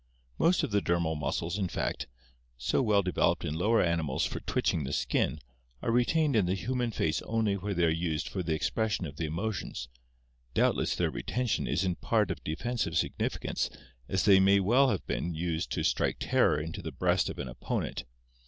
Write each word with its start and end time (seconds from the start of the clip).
Most 0.39 0.63
of 0.63 0.71
the 0.71 0.81
dermal 0.81 1.15
muscles, 1.15 1.59
in 1.59 1.67
fact, 1.67 2.07
so 2.57 2.81
well 2.81 3.03
developed 3.03 3.45
in 3.45 3.53
lower 3.53 3.83
animals 3.83 4.25
for 4.25 4.39
twitching 4.39 4.83
the 4.83 4.93
skin, 4.93 5.37
are 5.83 5.91
retained 5.91 6.35
in 6.35 6.47
the 6.47 6.55
human 6.55 6.89
face 6.89 7.21
only 7.21 7.55
where 7.55 7.75
they 7.75 7.85
are 7.85 7.89
used 7.89 8.27
for 8.27 8.41
the 8.41 8.55
expres 8.55 8.93
sion 8.93 9.05
of 9.05 9.17
the 9.17 9.27
emotions. 9.27 9.89
Doubtless 10.55 10.95
their 10.95 11.11
retention 11.11 11.67
is 11.67 11.83
in 11.83 11.97
part 11.97 12.31
of 12.31 12.43
de 12.43 12.55
fensive 12.55 12.95
significance 12.95 13.69
as 14.09 14.25
they 14.25 14.39
may 14.39 14.59
well 14.59 14.89
have 14.89 15.05
been 15.05 15.35
used 15.35 15.71
to 15.73 15.83
strike 15.83 16.17
terror 16.19 16.59
into 16.59 16.81
the 16.81 16.91
breast 16.91 17.29
of 17.29 17.37
an 17.37 17.47
opponent. 17.47 18.05